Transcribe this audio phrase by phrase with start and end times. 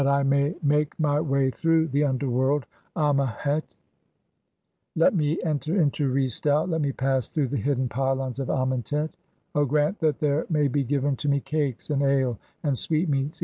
[0.07, 2.65] "I may make my way through the underworld
[2.95, 3.61] (dmmehet),
[4.95, 8.47] let me "enter into Re stau, let me pass through (10) the hidden pylons "of
[8.49, 9.11] Amentet.
[9.53, 13.39] grant that there may be given to me cakes, "(n) and ale, and sweetmeats